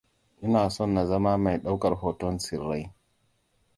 Ina 0.45 0.61
son 0.75 0.93
na 0.93 1.05
zama 1.05 1.37
mai 1.43 1.57
ɗaukar 1.63 1.93
hoton 1.99 2.37
tsirrai. 2.39 2.83